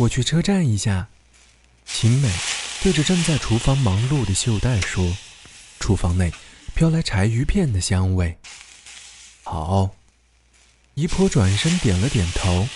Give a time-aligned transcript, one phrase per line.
[0.00, 1.08] 我去车站一下。
[1.84, 2.32] 晴美
[2.82, 5.14] 对着正在厨房忙碌的秀代说
[5.78, 6.32] ：“厨房内
[6.74, 8.38] 飘来柴鱼片的香味。”
[9.44, 9.90] 好。
[10.94, 12.66] 姨婆转身点了点头，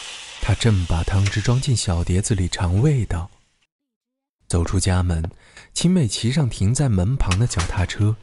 [0.41, 3.31] 她正把汤汁装进小碟子里尝味道。
[4.47, 5.31] 走出家门，
[5.73, 8.15] 晴美骑上停在门旁的脚踏车，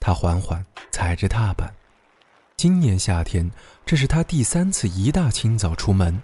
[0.00, 1.72] 她缓缓踩着踏板。
[2.56, 3.50] 今年夏天，
[3.86, 6.20] 这是她第三次一大清早出门。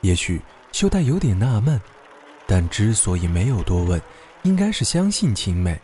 [0.00, 0.40] 也许。
[0.72, 1.80] 秀代有点纳闷，
[2.46, 4.00] 但之所以没有多问，
[4.42, 5.80] 应该是相信晴美。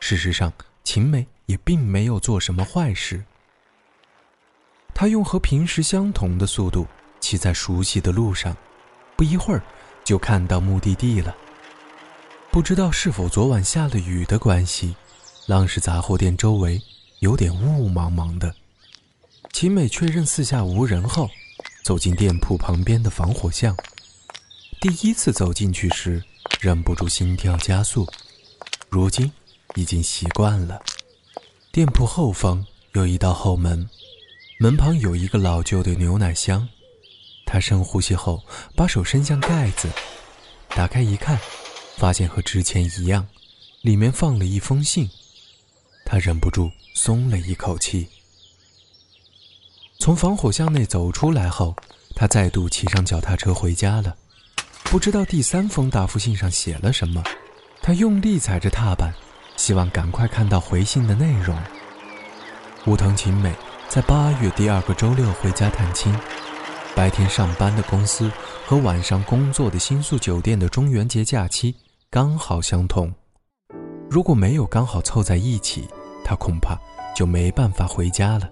[0.00, 0.52] 事实上，
[0.84, 3.22] 晴美也并没有做什么坏事。
[4.94, 6.86] 他用和平时相同的速度
[7.18, 8.56] 骑在熟悉的路上，
[9.16, 9.62] 不一会儿
[10.04, 11.34] 就看到目的地了。
[12.50, 14.94] 不知道是否昨晚下了雨的关系，
[15.46, 16.80] 浪氏杂货店周围
[17.18, 18.54] 有点雾茫茫的。
[19.52, 21.28] 晴美确认四下无人后，
[21.82, 23.76] 走进店铺旁边的防火巷。
[24.84, 26.22] 第一次走进去时，
[26.60, 28.06] 忍不住心跳加速，
[28.90, 29.32] 如今
[29.76, 30.78] 已经习惯了。
[31.72, 32.62] 店铺后方
[32.92, 33.88] 有一道后门，
[34.58, 36.68] 门旁有一个老旧的牛奶箱。
[37.46, 38.44] 他深呼吸后，
[38.76, 39.88] 把手伸向盖子，
[40.68, 41.40] 打开一看，
[41.96, 43.26] 发现和之前一样，
[43.80, 45.08] 里面放了一封信。
[46.04, 48.06] 他忍不住松了一口气。
[49.98, 51.74] 从防火巷内走出来后，
[52.14, 54.14] 他再度骑上脚踏车回家了。
[54.94, 57.20] 不知道第三封答复信上写了什么，
[57.82, 59.12] 他用力踩着踏板，
[59.56, 61.58] 希望赶快看到回信的内容。
[62.86, 63.52] 武藤晴美
[63.88, 66.16] 在八月第二个周六回家探亲，
[66.94, 68.30] 白天上班的公司
[68.64, 71.74] 和晚上工作的新宿酒店的中元节假期
[72.08, 73.12] 刚好相同。
[74.08, 75.88] 如果没有刚好凑在一起，
[76.24, 76.78] 他恐怕
[77.16, 78.48] 就没办法回家了。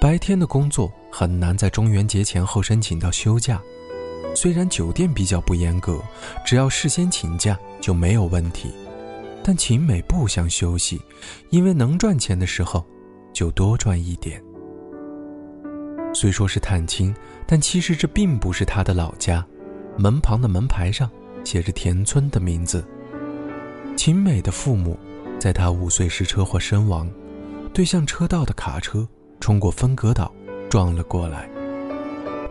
[0.00, 3.62] 白天的工作很难在中元节前后申请到休假。
[4.36, 5.98] 虽然酒店比较不严格，
[6.44, 8.70] 只要事先请假就没有问题，
[9.42, 11.00] 但秦美不想休息，
[11.48, 12.84] 因为能赚钱的时候
[13.32, 14.38] 就多赚一点。
[16.12, 17.14] 虽说是探亲，
[17.46, 19.44] 但其实这并不是他的老家。
[19.96, 21.10] 门旁的门牌上
[21.42, 22.86] 写着田村的名字。
[23.96, 24.98] 秦美的父母
[25.40, 27.10] 在他五岁时车祸身亡，
[27.72, 29.08] 对向车道的卡车
[29.40, 30.30] 冲过分隔岛，
[30.68, 31.48] 撞了过来。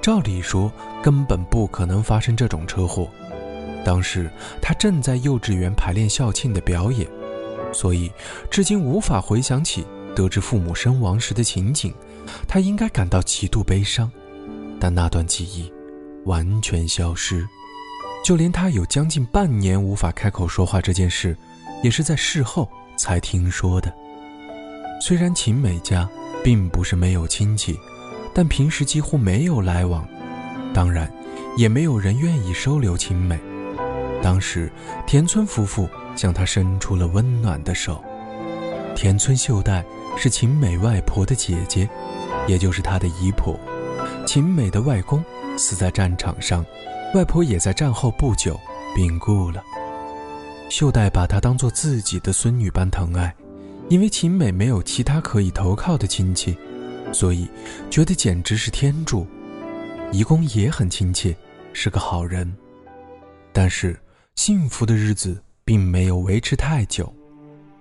[0.05, 0.71] 照理说，
[1.01, 3.09] 根本不可能发生这种车祸。
[3.83, 4.29] 当时
[4.61, 7.09] 他正在幼稚园排练校庆的表演，
[7.73, 8.11] 所以
[8.51, 9.83] 至今无法回想起
[10.15, 11.91] 得知父母身亡时的情景。
[12.47, 14.11] 他应该感到极度悲伤，
[14.79, 15.73] 但那段记忆
[16.25, 17.43] 完全消失。
[18.23, 21.35] 就连他有将近半年无法开口说话这件事，
[21.81, 23.91] 也是在事后才听说的。
[25.01, 26.07] 虽然秦美家
[26.43, 27.75] 并不是没有亲戚。
[28.35, 30.05] 但平时几乎没有来往，
[30.73, 31.09] 当然，
[31.55, 33.39] 也没有人愿意收留晴美。
[34.21, 34.69] 当时，
[35.07, 35.87] 田村夫妇
[36.17, 38.03] 向她伸出了温暖的手。
[38.93, 39.85] 田村秀代
[40.17, 41.87] 是秦美外婆的姐姐，
[42.45, 43.57] 也就是她的姨婆。
[44.25, 45.23] 秦美的外公
[45.55, 46.65] 死在战场上，
[47.13, 48.59] 外婆也在战后不久
[48.93, 49.63] 病故了。
[50.69, 53.33] 秀代把她当做自己的孙女般疼爱，
[53.87, 56.57] 因为秦美没有其他可以投靠的亲戚。
[57.11, 57.49] 所以，
[57.89, 59.25] 觉得简直是天助。
[60.11, 61.35] 姨公也很亲切，
[61.73, 62.53] 是个好人。
[63.51, 63.99] 但是，
[64.35, 67.11] 幸福的日子并没有维持太久。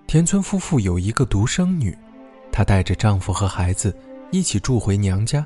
[0.07, 1.97] 田村夫妇有一个独生女，
[2.53, 3.95] 她带着丈夫和孩子
[4.31, 5.45] 一起住回娘家。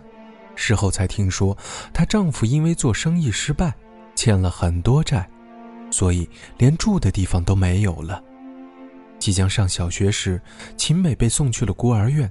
[0.54, 1.56] 事后才听说，
[1.92, 3.72] 她丈夫因为做生意失败，
[4.14, 5.28] 欠了很多债，
[5.90, 6.28] 所以
[6.58, 8.22] 连住的地方都没有了。
[9.18, 10.40] 即将上小学时，
[10.76, 12.30] 秦美被送去了孤儿院。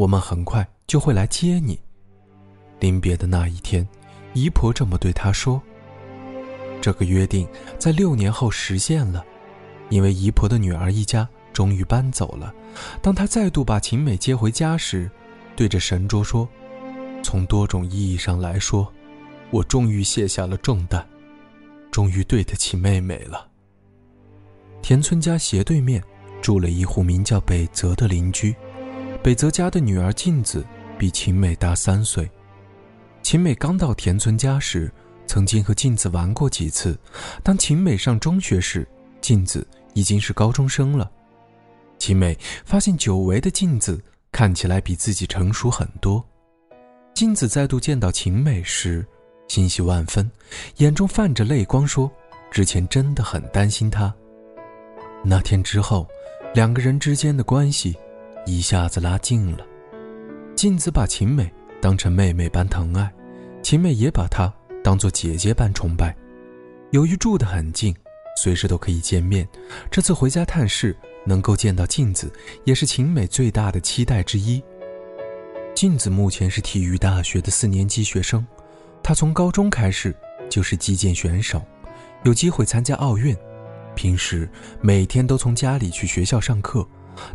[0.00, 1.78] 我们很快就会来接你。
[2.78, 3.86] 临别的那一天，
[4.32, 5.60] 姨婆这么对她说
[6.80, 7.46] ：“这个约定
[7.78, 9.22] 在六年后实现了，
[9.90, 12.50] 因为姨婆的女儿一家终于搬走了。
[13.02, 15.10] 当他再度把琴美接回家时，
[15.54, 16.48] 对着神桌说
[17.22, 18.90] ：“从多种意义上来说，
[19.50, 21.06] 我终于卸下了重担，
[21.90, 23.46] 终于对得起妹妹了。”
[24.80, 26.02] 田村家斜对面
[26.40, 28.56] 住了一户名叫北泽的邻居，
[29.22, 30.64] 北泽家的女儿静子
[30.98, 32.28] 比晴美大三岁。
[33.22, 34.90] 晴美刚到田村家时，
[35.26, 36.98] 曾经和静子玩过几次。
[37.42, 38.88] 当晴美上中学时，
[39.20, 41.10] 静子已经是高中生了。
[41.98, 44.02] 晴美发现久违的静子
[44.32, 46.24] 看起来比自己成熟很多。
[47.12, 49.06] 静子再度见到晴美时，
[49.48, 50.28] 欣喜万分，
[50.78, 52.10] 眼中泛着泪光，说
[52.50, 54.14] ：“之前真的很担心她。”
[55.22, 56.08] 那天之后，
[56.54, 57.94] 两个人之间的关系
[58.50, 59.64] 一下子拉近了。
[60.56, 61.50] 静子把晴美
[61.80, 63.10] 当成妹妹般疼爱，
[63.62, 64.52] 晴美也把她
[64.82, 66.14] 当做姐姐般崇拜。
[66.90, 67.94] 由于住得很近，
[68.36, 69.48] 随时都可以见面，
[69.90, 70.94] 这次回家探视
[71.24, 72.30] 能够见到静子，
[72.64, 74.62] 也是晴美最大的期待之一。
[75.74, 78.44] 静子目前是体育大学的四年级学生，
[79.02, 80.14] 她从高中开始
[80.50, 81.62] 就是击剑选手，
[82.24, 83.34] 有机会参加奥运。
[83.94, 84.48] 平时
[84.80, 86.86] 每天都从家里去学校上课，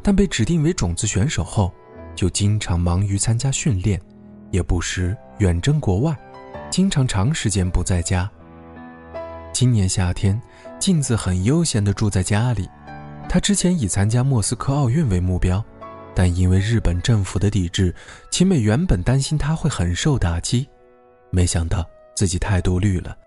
[0.02, 1.74] 但被指定为种子选手后，
[2.16, 4.00] 就经常忙于参加训练，
[4.52, 6.16] 也不时远征国外，
[6.70, 8.30] 经常长时间不在家。
[9.54, 10.42] 今年夏天，
[10.80, 12.70] 镜子很悠闲地住在家里。
[13.28, 15.64] 他之前以参加莫斯科奥运为目标，
[16.14, 17.94] 但因为日本政府的抵制，
[18.30, 20.68] 秦美原本担心他会很受打击，
[21.32, 21.86] 没想到
[22.16, 23.18] 自己太多虑了。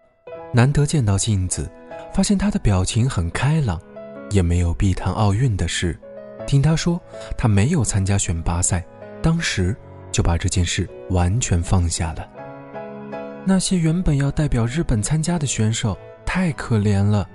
[0.52, 1.70] 难得见到镜子。
[2.14, 3.80] 发现他的表情很开朗，
[4.30, 5.98] 也没有避谈奥运的事。
[6.48, 6.98] 听他说
[7.36, 8.82] 他没有参加选拔赛，
[9.22, 9.76] 当时
[10.10, 12.26] 就把这件事完全放下了。
[13.44, 17.28] 那些原本要代表日本参加的选手太可怜了。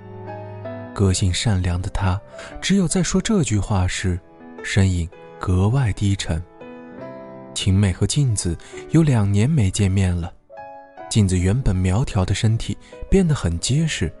[0.92, 2.20] 个性善良的他，
[2.60, 4.18] 只有在说这句话时，
[4.64, 5.08] 声音
[5.38, 6.42] 格外低沉。
[7.54, 8.58] 晴美和镜子
[8.90, 10.32] 有两年没见面了，
[11.08, 12.76] 镜子原本苗条的身体
[13.08, 14.12] 变得很结实。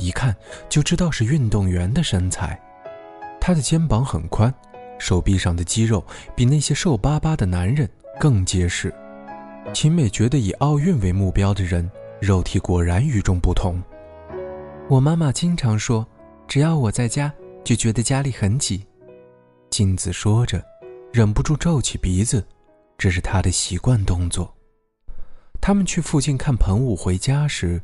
[0.00, 0.34] 一看
[0.68, 2.60] 就知道是运动员的身材，
[3.44, 4.54] 他的肩膀很宽，
[5.00, 6.04] 手臂上的肌肉
[6.36, 7.90] 比那些瘦巴巴的男人
[8.20, 8.94] 更结实。
[9.74, 11.90] 秦美觉得以奥运为目标的人，
[12.20, 13.82] 肉体果然与众不同。
[14.88, 16.06] 我妈妈经常说，
[16.46, 17.32] 只要我在家，
[17.64, 18.86] 就觉得家里很挤。
[19.70, 20.62] 镜子说着，
[21.12, 22.46] 忍不住皱起鼻子，
[22.96, 24.54] 这是他的习惯动作。
[25.60, 27.82] 他们去附近看棚舞，回家时。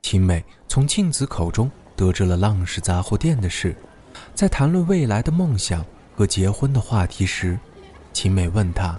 [0.00, 3.76] 秦美从镜子口中得知了浪氏杂货店的事，
[4.34, 5.84] 在谈论未来的梦想
[6.16, 7.58] 和结婚的话题时，
[8.12, 8.98] 秦美问他：“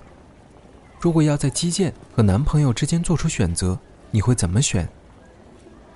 [1.00, 3.77] 如果要在击剑和男朋友之间做出选择，
[4.12, 4.88] 你会怎么选？”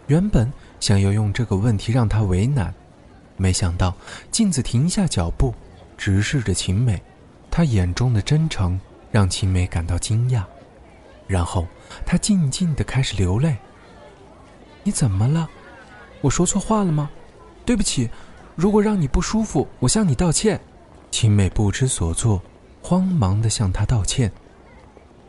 [0.08, 2.74] 原本想要用这个问题让他为难，
[3.36, 3.94] 没想到
[4.32, 5.54] 镜子停下脚步，
[5.98, 7.02] 直视着秦美，
[7.52, 8.80] 他眼中的真诚
[9.12, 10.44] 让秦美感到惊讶，
[11.28, 11.68] 然后
[12.06, 13.58] 他静静地开始流泪。
[14.84, 15.50] 你怎么了？
[16.22, 17.10] 我说错话了吗？
[17.66, 18.10] 对不起，
[18.58, 20.60] 如果让你不舒服，我向你道歉。
[21.12, 22.42] 青妹不知所措，
[22.82, 24.32] 慌忙地向他道歉。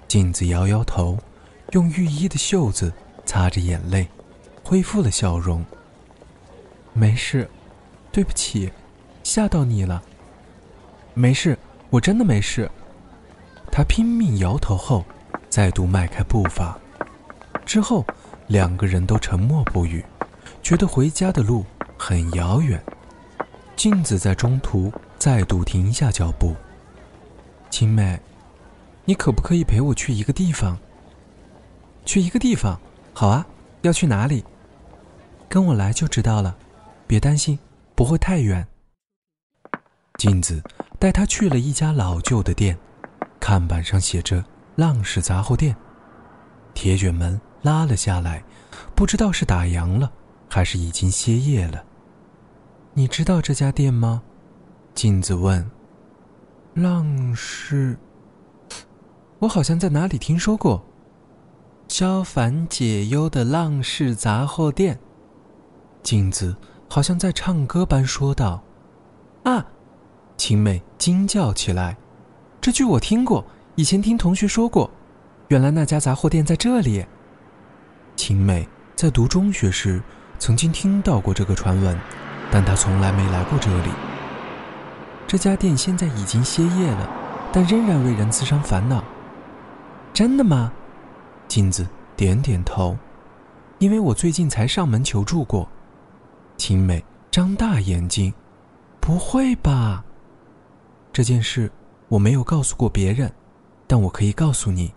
[0.09, 1.19] 镜子摇摇头，
[1.73, 2.91] 用浴衣的袖子
[3.27, 4.09] 擦着眼泪，
[4.65, 5.63] 恢复了笑容。
[6.95, 7.47] 没事，
[8.11, 8.73] 对不起，
[9.23, 10.03] 吓到你了。
[11.13, 11.59] 没事，
[11.91, 12.71] 我真的没事。
[13.71, 15.05] 他拼命摇头后，
[15.51, 16.79] 再度迈开步伐，
[17.67, 18.03] 之后。
[18.47, 20.03] 两个人都沉默不语，
[20.63, 21.67] 觉得回家的路
[21.99, 22.83] 很遥远。
[23.79, 26.57] 镜子在中途再度停下脚步。
[27.71, 28.19] 青妹，
[29.05, 30.77] 你可不可以陪我去一个地方？
[32.05, 32.81] 去一个地方？
[33.15, 33.47] 好啊，
[33.83, 34.45] 要去哪里？
[35.49, 36.57] 跟我来就知道了，
[37.07, 37.57] 别担心，
[37.95, 38.67] 不会太远。
[40.19, 40.61] 镜子
[40.99, 42.77] 带他去了一家老旧的店，
[43.39, 44.45] 看板上写着
[44.75, 45.77] “浪氏杂货店”，
[46.75, 47.41] 铁卷门。
[47.63, 48.43] 拉了下来，
[48.97, 50.11] 不知道是打烊了，
[50.49, 51.85] 还是已经歇业了。
[52.99, 54.25] 你知道这家店吗？
[54.93, 55.71] 镜子问。
[56.75, 57.97] 浪是，
[59.39, 60.85] 我好像在哪里听说过。
[61.87, 64.99] 消烦解忧的浪氏杂货店。
[66.03, 66.57] 镜子
[66.91, 68.65] 好像在唱歌般说道。
[69.45, 69.65] 啊！
[70.37, 71.97] 青妹惊叫起来，
[72.61, 73.45] 这句我听过，
[73.77, 74.91] 以前听同学说过。
[75.47, 77.07] 原来那家杂货店在这里。
[78.17, 80.03] 青妹在读中学时
[80.41, 81.97] 曾经听到过这个传闻，
[82.51, 83.91] 但他从来没来过这里。
[85.27, 87.11] 这家店现在已经歇业了，
[87.53, 89.05] 但仍然为人滋伤烦恼。
[90.15, 90.73] 真的吗？
[91.47, 91.87] 镜子
[92.17, 92.97] 点点头。
[93.79, 95.69] 因为我最近才上门求助过。
[96.57, 98.33] 青美张大眼睛，
[98.99, 100.05] 不会吧？
[101.13, 101.71] 这件事
[102.09, 103.33] 我没有告诉过别人，
[103.87, 104.93] 但我可以告诉你，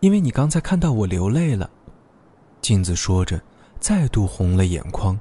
[0.00, 1.68] 因为你刚才看到我流泪了。
[2.60, 3.40] 镜子说着，
[3.80, 5.18] 再度红了眼眶。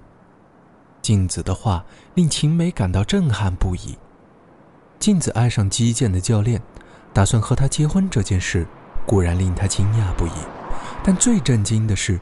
[1.02, 1.84] 镜子的话
[2.16, 3.98] 令晴美感到震撼不已。
[5.00, 6.62] 镜子爱上击剑的教练，
[7.12, 8.68] 打算和他结婚这件事，
[9.06, 10.32] 固然令他惊讶不已，
[11.04, 12.20] 但最震惊的是，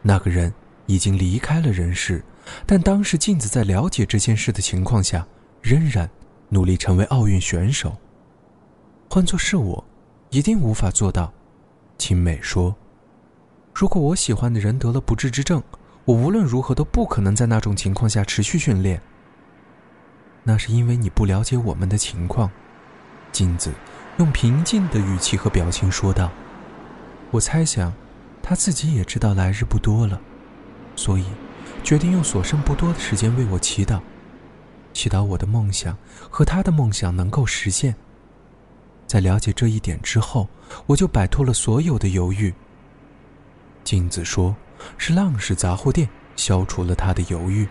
[0.00, 0.52] 那个人
[0.86, 2.24] 已经离开了人世。
[2.66, 5.26] 但当时镜子在了解这件事的情况下，
[5.60, 6.08] 仍然
[6.48, 7.94] 努力成为奥运选手。
[9.10, 9.84] 换作是我，
[10.30, 11.32] 一定无法做到。
[11.96, 12.74] 晴美说
[13.72, 15.62] ：“如果我喜欢的人得了不治之症，
[16.04, 19.00] 我无论如何都不可能在那种情况下持续训练。”
[20.46, 22.50] 那是因为你不了解我们的情况，
[23.32, 23.72] 镜子
[24.18, 26.30] 用平静的语气和表情说道
[27.32, 27.92] ：“我猜想，
[28.42, 30.20] 他自己也知道来日不多了，
[30.96, 31.24] 所以
[31.82, 34.00] 决定用所剩不多的时间为我祈祷，
[34.92, 35.96] 祈祷我的梦想
[36.28, 37.94] 和他的梦想能够实现。
[39.06, 40.46] 在了解这一点之后，
[40.84, 42.52] 我就摆脱了所有的犹豫。”
[43.82, 44.54] 镜子说
[44.98, 47.66] ：“是浪氏杂货店消除了他的犹豫。”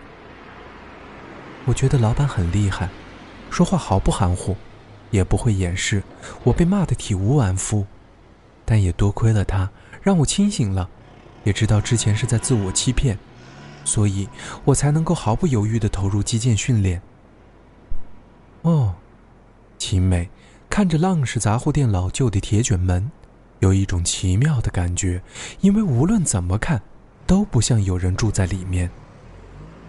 [1.66, 2.88] 我觉得老板很厉害，
[3.50, 4.56] 说话毫不含糊，
[5.10, 6.02] 也不会掩饰。
[6.42, 7.86] 我被骂得体无完肤，
[8.64, 9.70] 但也多亏了他，
[10.02, 10.88] 让我清醒了，
[11.42, 13.18] 也知道之前是在自我欺骗，
[13.84, 14.28] 所以
[14.64, 17.00] 我才能够毫不犹豫地投入击剑训练。
[18.60, 18.94] 哦，
[19.78, 20.28] 秦美
[20.68, 23.10] 看着浪氏杂货店老旧的铁卷门，
[23.60, 25.22] 有一种奇妙的感觉，
[25.60, 26.82] 因为无论怎么看，
[27.26, 28.90] 都不像有人住在里面。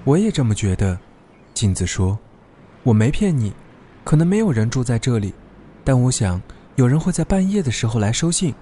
[0.04, 0.98] 我也这么觉得。
[1.54, 2.20] 镜子说
[2.84, 3.54] ：“我没骗你，
[4.04, 5.34] 可能没有人住在这里，
[5.86, 6.42] 但我想
[6.76, 8.54] 有人会在半夜的时候来收信，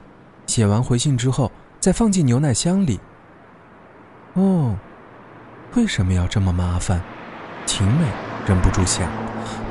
[0.46, 3.00] 写完回信之后再放进牛奶箱里。”
[4.34, 4.78] 哦，
[5.76, 7.02] 为什么要这么麻烦？
[7.66, 8.06] 晴美
[8.46, 9.12] 忍不住想，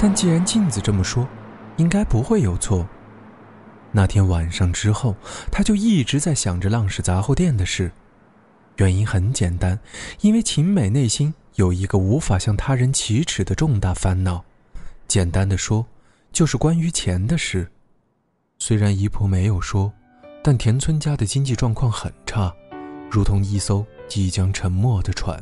[0.00, 1.28] 但既然镜子这么说，
[1.76, 2.88] 应该不会有错。
[3.92, 5.14] 那天晚上之后，
[5.50, 7.92] 他就一直在想着浪氏杂货店的事，
[8.76, 9.78] 原因很简单，
[10.20, 11.32] 因为秦美内心。
[11.56, 14.42] 有一个无法向他人启齿的重大烦恼，
[15.06, 15.84] 简单的说，
[16.32, 17.70] 就是关于钱的事。
[18.58, 19.92] 虽然姨婆没有说，
[20.42, 22.50] 但田村家的经济状况很差，
[23.10, 25.38] 如同一艘即将沉没的船。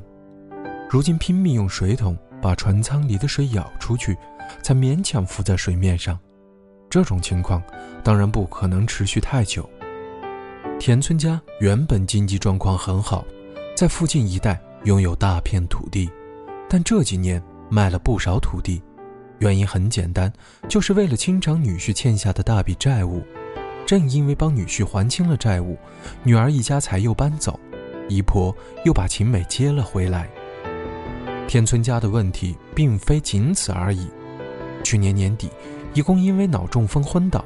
[0.91, 4.17] 如今拼命用水桶把船舱里的水舀出去，
[4.65, 6.19] 才勉强浮在水面上。
[6.91, 7.63] 这种情况
[8.03, 9.71] 当然不可能持续太久。
[10.81, 13.23] 田村家原本经济状况很好，
[13.77, 14.59] 在附近一带。
[14.85, 16.11] 拥有大片土地，
[16.67, 18.81] 但这几年卖了不少土地，
[19.41, 20.33] 原因很简单，
[20.71, 23.23] 就是为了清偿女婿欠下的大笔债务。
[23.85, 25.77] 正因为帮女婿还清了债务，
[26.23, 27.61] 女儿一家才又搬走，
[28.09, 28.57] 姨婆
[28.87, 30.31] 又把秦美接了回来。
[31.47, 34.09] 田村家的问题并非仅此而已，
[34.83, 35.51] 去年年底，
[35.93, 37.45] 一公因为脑中风昏倒，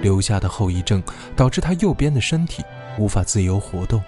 [0.00, 1.02] 留下的后遗症
[1.36, 2.64] 导致他右边的身体
[2.98, 4.02] 无法自由活动。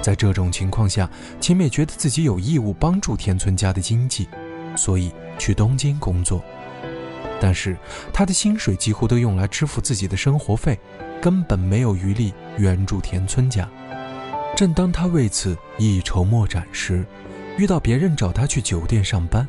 [0.00, 1.08] 在这种情况下，
[1.40, 4.28] 秦美觉得自己有义务帮助田村家的经济，
[4.76, 6.42] 所以去东京工作。
[7.40, 7.76] 但是
[8.12, 10.78] 她的薪水几乎都用来支付自己的生活费，
[11.20, 13.68] 根本没有余力援助田村家。
[14.56, 17.04] 正当她为此一筹莫展时，
[17.56, 19.46] 遇到别人找她去酒店上班。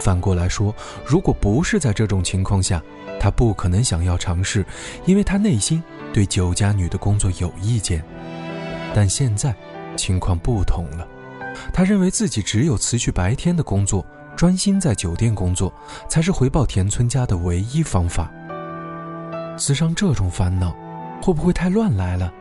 [0.00, 2.82] 反过来说，如果不是在这种情况下，
[3.20, 4.64] 他不可能想要尝试，
[5.04, 8.02] 因为他内心对酒家女的工作有意见。
[8.94, 9.54] 但现在
[9.96, 11.06] 情况不同了，
[11.72, 14.04] 他认为自己只有辞去白天的工作，
[14.34, 15.72] 专心在酒店工作，
[16.08, 18.32] 才是回报田村家的唯一方法。
[19.58, 20.74] 思上这种烦恼，
[21.22, 22.32] 会不会太乱来了？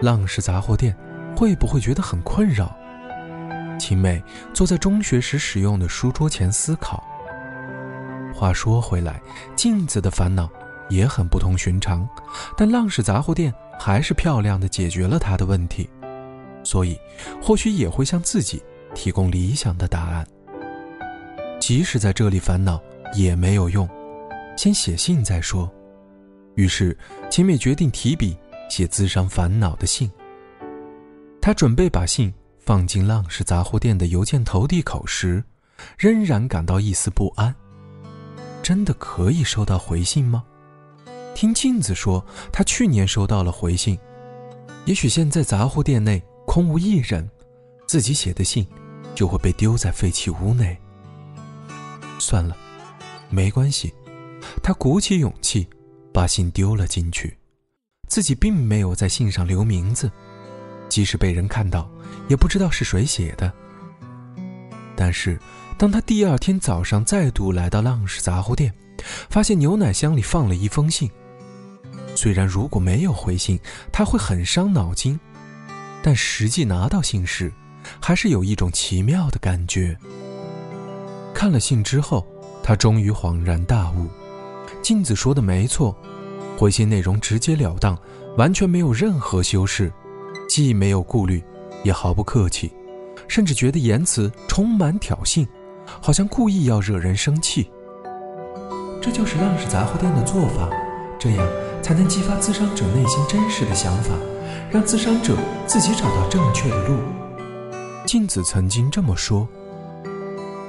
[0.00, 0.96] 浪氏杂货店
[1.36, 2.74] 会不会觉得很困扰？
[3.80, 4.22] 秦美
[4.54, 7.02] 坐在中学时使用的书桌前思考。
[8.32, 9.20] 话说回来，
[9.56, 10.48] 镜子的烦恼
[10.88, 12.08] 也很不同寻常，
[12.56, 13.52] 但浪氏杂货店。
[13.82, 15.88] 还是漂亮的解决了他的问题，
[16.62, 17.00] 所以
[17.42, 18.62] 或许也会向自己
[18.94, 20.26] 提供理想的答案。
[21.58, 22.78] 即使在这里烦恼
[23.16, 23.88] 也没有用，
[24.54, 25.66] 先写信再说。
[26.56, 26.94] 于是
[27.30, 28.36] 秦美决定提笔
[28.68, 30.12] 写自伤烦恼的信。
[31.40, 35.42] 他准备把信放进浪氏杂货店的邮件投递口时，
[35.98, 37.54] 仍然感到一丝不安。
[38.62, 40.44] 真的可以收到回信吗？
[41.34, 43.98] 听镜子说，他去年收到了回信，
[44.84, 47.28] 也许现在杂货店内空无一人，
[47.86, 48.66] 自己写的信
[49.14, 50.76] 就会被丢在废弃屋内。
[52.18, 52.56] 算了，
[53.30, 53.92] 没关系。
[54.62, 55.66] 他鼓起勇气，
[56.12, 57.36] 把信丢了进去。
[58.08, 60.10] 自己并没有在信上留名字，
[60.90, 61.90] 即使被人看到，
[62.28, 63.50] 也不知道是谁写的。
[64.94, 65.38] 但是，
[65.78, 68.70] 当他第二天早上再度来到浪氏杂货店，
[69.30, 71.10] 发现牛奶箱里放了一封信。
[72.14, 73.58] 虽然如果没有回信，
[73.90, 75.18] 他会很伤脑筋，
[76.02, 77.50] 但实际拿到信时，
[77.98, 79.96] 还是有一种奇妙的感觉。
[81.32, 82.26] 看了信之后，
[82.62, 84.06] 他终于恍然大悟，
[84.82, 85.96] 镜子说的没错，
[86.58, 87.96] 回信内容直截了当，
[88.36, 89.90] 完全没有任何修饰，
[90.50, 91.40] 既没有顾虑，
[91.84, 92.72] 也毫不客气，
[93.28, 95.46] 甚至觉得言辞充满挑衅，
[96.02, 97.70] 好像故意要惹人生气。
[99.00, 100.68] 这就是浪氏杂货店的做法，
[101.20, 101.48] 这样
[101.80, 104.10] 才能激发自伤者内心真实的想法，
[104.72, 105.36] 让自伤者
[105.68, 106.98] 自己找到正确的路。
[108.04, 109.46] 镜子曾经这么说。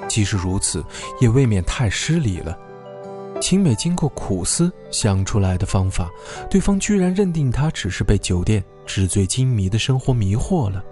[0.07, 0.85] 即使如此，
[1.19, 2.55] 也未免太失礼了。
[3.41, 6.07] 秦美经过苦思想出来的方法，
[6.51, 10.83] 对方居然认定她只是被酒店纸醉金迷的生活迷惑了。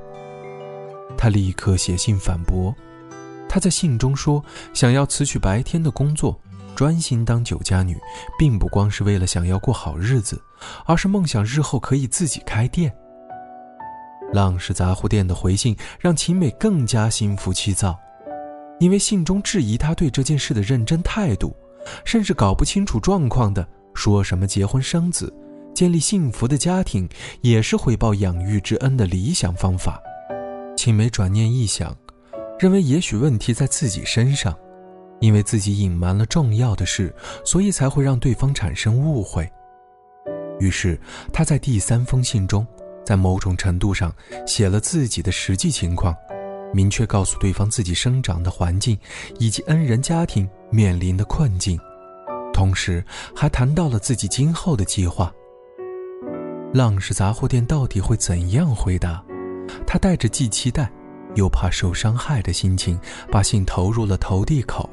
[1.18, 2.74] 他立刻写信反驳。
[3.50, 4.42] 他在信中说，
[4.74, 6.40] 想要辞去白天的工作，
[6.78, 7.98] 专心当酒家女，
[8.38, 10.42] 并不光是为了想要过好日子，
[10.86, 12.90] 而是梦想日后可以自己开店。
[14.32, 18.00] 浪氏杂货店的回信让秦美更加心浮气躁。
[18.80, 21.54] 因为信中质疑他对这件事的认真态度，
[22.06, 25.34] 甚至搞不清楚状况的说什么结婚生子、
[25.80, 27.08] 建立幸福的家庭
[27.40, 29.98] 也是回报养育之恩的理想方法。
[30.76, 31.96] 青梅转念一想，
[32.60, 34.54] 认为也许问题在自己身上，
[35.22, 39.50] 因为自己隐瞒了重要的事，所以才会让对方产生误会。
[40.60, 41.00] 于是
[41.32, 42.68] 他在第三封信中，
[43.06, 44.14] 在某种程度上
[44.46, 46.14] 写了自己的实际情况。
[46.74, 49.00] 明确告诉对方自己生长的环境，
[49.40, 51.80] 以及恩人家庭面临的困境，
[52.54, 53.02] 同时
[53.34, 55.34] 还谈到了自己今后的计划。
[56.72, 59.24] 浪氏杂货店到底会怎样回答？
[59.88, 60.92] 他带着既期待
[61.34, 63.00] 又怕受伤害的心情，
[63.32, 64.88] 把信投入了投递口。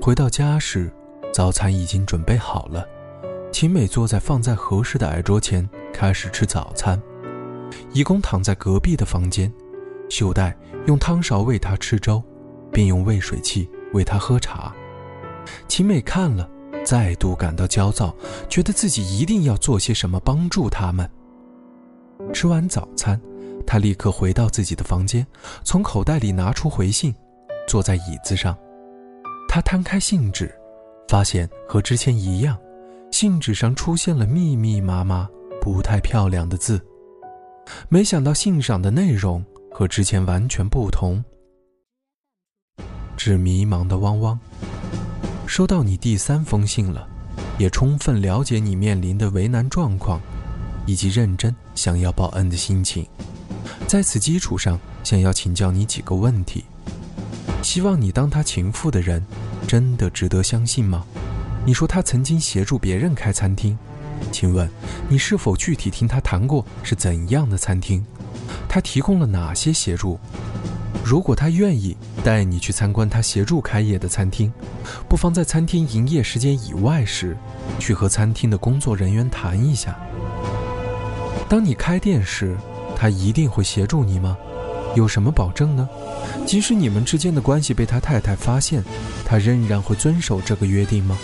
[0.00, 0.92] 回到家时，
[1.32, 2.86] 早餐已经准备好了，
[3.50, 7.00] 秦美坐在放在合适的矮桌前，开始吃早餐。
[7.92, 9.52] 义工躺在隔壁的房间。
[10.08, 12.22] 秀带用汤勺喂他吃粥，
[12.70, 14.72] 并用喂水器喂他喝茶。
[15.66, 16.48] 秦美看了，
[16.84, 18.14] 再度感到焦躁，
[18.48, 21.08] 觉得自己一定要做些什么帮助他们。
[22.32, 23.20] 吃完早餐，
[23.66, 25.26] 他立刻回到自己的房间，
[25.64, 27.14] 从口袋里拿出回信，
[27.66, 28.56] 坐在椅子上。
[29.48, 30.52] 他摊开信纸，
[31.08, 32.58] 发现和之前一样，
[33.10, 35.28] 信纸上出现了密密麻麻、
[35.60, 36.80] 不太漂亮的字。
[37.88, 39.44] 没想到信上的内容。
[39.74, 41.24] 和之前完全不同。
[43.16, 44.38] 致迷茫的汪汪，
[45.52, 47.06] 收到你第三封信了，
[47.58, 50.18] 也充分了解你面临的为难状况，
[50.86, 53.06] 以及认真想要报恩的心情。
[53.86, 56.64] 在此基础上，想要请教你几个问题。
[57.62, 59.22] 希望你当他情妇的人，
[59.68, 61.04] 真的值得相信吗？
[61.66, 63.76] 你说他曾经协助别人开餐厅，
[64.32, 64.66] 请问
[65.06, 68.02] 你是否具体听他谈过是怎样的餐厅？
[68.66, 70.18] 他提供了哪些协助？
[71.04, 74.52] 如果他愿意带你去参观他协助开业的餐厅，
[75.08, 77.36] 不妨在餐厅营业时间以外时，
[77.78, 79.98] 去和餐厅的工作人员谈一下。
[81.48, 82.56] 当你开店时，
[82.96, 84.36] 他一定会协助你吗？
[84.94, 85.88] 有什么保证呢？
[86.46, 88.82] 即使你们之间的关系被他太太发现，
[89.24, 91.18] 他仍然会遵守这个约定吗？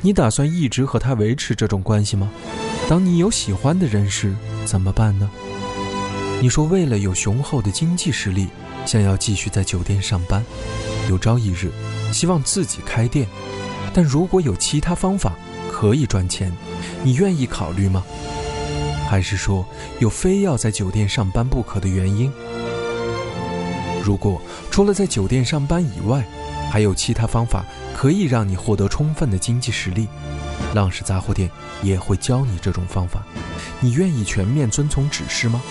[0.00, 2.30] 你打算一直和他维持这种关系吗？
[2.88, 5.28] 当你有喜欢的人时，怎么办呢？
[6.40, 8.48] 你说为了有雄厚的经济实力，
[8.86, 10.44] 想要继续在酒店上班，
[11.08, 11.72] 有朝一日
[12.12, 13.26] 希望自己开店，
[13.92, 15.34] 但如果有其他方法
[15.70, 16.52] 可以赚钱，
[17.02, 18.04] 你愿意考虑吗？
[19.08, 19.64] 还是说
[20.00, 22.32] 有非要在酒店上班不可的原因？
[24.02, 26.24] 如果除了在酒店上班以外，
[26.70, 30.08] 还有其他方法可以让你获得充分的经济实力，
[30.74, 31.50] 浪氏杂货店
[31.82, 33.24] 也会教你这种方法。
[33.80, 35.62] 你愿意全面遵从指示吗？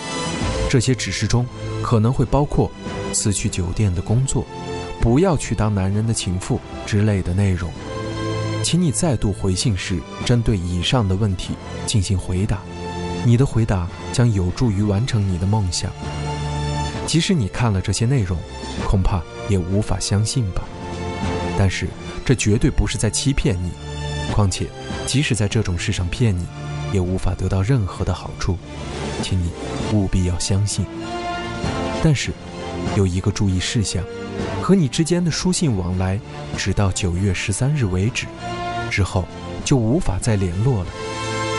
[0.70, 1.46] 这些指示中
[1.82, 2.70] 可能会包括
[3.14, 4.44] 辞去酒店的工作，
[5.00, 7.70] 不要去当男人的情妇之类的内容。
[8.62, 11.54] 请你再度回信时，针对以上的问题
[11.86, 12.60] 进行回答。
[13.24, 15.90] 你的回答将有助于完成你的梦想。
[17.06, 18.38] 即使你看了这些内容，
[18.86, 20.62] 恐怕也无法相信吧。
[21.56, 21.86] 但是
[22.24, 23.70] 这绝对不是在欺骗你。
[24.32, 24.66] 况且，
[25.06, 26.46] 即使在这种事上骗你，
[26.92, 28.58] 也无法得到任何的好处。
[29.22, 29.50] 请你
[29.92, 30.84] 务必要相信。
[32.02, 32.32] 但是，
[32.96, 34.04] 有一个注意事项：
[34.62, 36.18] 和你之间的书信往来，
[36.56, 38.26] 直到九月十三日为止，
[38.90, 39.26] 之后
[39.64, 40.90] 就无法再联络了。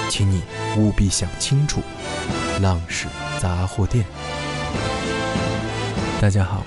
[0.09, 0.41] 请你
[0.77, 1.81] 务必想清楚。
[2.61, 3.07] 浪矢
[3.41, 4.05] 杂货店。
[6.21, 6.65] 大家好，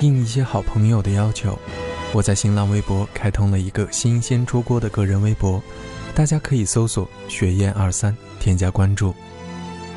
[0.00, 1.58] 应一些好朋友的要求，
[2.12, 5.62] 我在新浪微博开通了一个新鲜出锅的个人微博，
[6.14, 9.14] 大家可以搜索“雪燕二三”添加关注。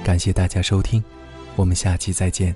[0.04, 1.02] 感谢大家收听，
[1.56, 2.54] 我们下期再见。